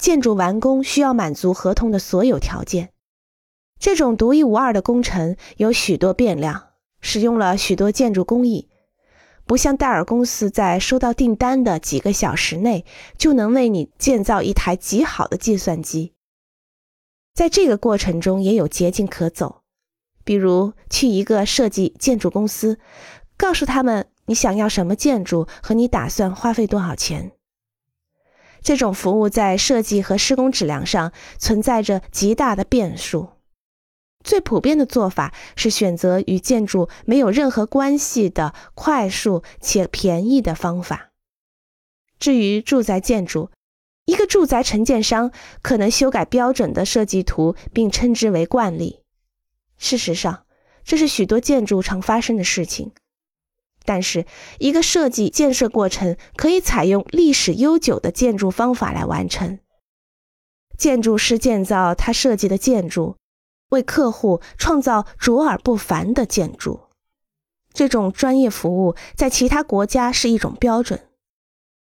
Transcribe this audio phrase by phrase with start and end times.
[0.00, 2.92] 建筑完工需要满足合同的所有条件。
[3.78, 8.68] 这种独一无二的工程有许多变量，使用了许多建筑工艺，
[9.46, 12.84] 不像戴尔公司在收到订单的几个小时内
[13.18, 16.14] 就能为你建造一台极好的计算机。
[17.34, 19.62] 在这个过程中也有捷径可走，
[20.24, 22.78] 比如去一个设计建筑公司，
[23.36, 27.32] 告诉他们你想要什么建筑和你打算花费多少钱。
[28.62, 33.30] 这种服务在设计和施工质量上存在着极大的变数。
[34.22, 41.10] 最普遍的做法是选择与建筑没有任何关系的快速且便宜的方法。
[42.18, 43.50] 至于住宅建筑，
[44.04, 49.00] 一个住宅承建商可能修改标准的设计图，并称之为惯例。
[49.78, 50.44] 事实上，
[50.84, 52.92] 这是许多建筑常发生的事情。
[53.92, 54.24] 但是，
[54.60, 59.58] 一个设计建设过程可以采用历史悠久的建筑方法来完成。
[60.78, 63.16] 建筑师建造他设计的建筑。
[63.70, 66.82] 为客户创造卓尔不凡的建筑，
[67.72, 71.08] 这种专业服务在其他国家是一种标准。